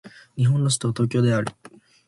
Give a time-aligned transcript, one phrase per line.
[0.35, 1.51] 日本の首都は東京である